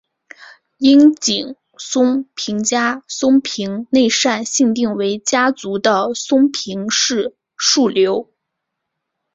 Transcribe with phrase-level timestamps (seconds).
[0.79, 8.33] 樱井松平家松平内膳信定为家祖的松平氏庶流。